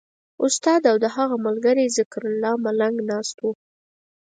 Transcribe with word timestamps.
استاد 0.45 0.81
او 0.91 0.95
د 1.03 1.05
هغه 1.15 1.35
ملګری 1.45 1.85
ذکرالله 1.97 2.53
ملنګ 2.65 2.95
ناست 3.09 3.37
وو. 3.39 3.51